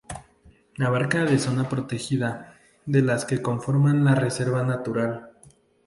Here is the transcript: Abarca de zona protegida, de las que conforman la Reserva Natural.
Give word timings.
Abarca 0.79 1.25
de 1.25 1.37
zona 1.37 1.69
protegida, 1.69 2.55
de 2.87 3.03
las 3.03 3.23
que 3.23 3.39
conforman 3.43 4.03
la 4.03 4.15
Reserva 4.15 4.63
Natural. 4.63 5.29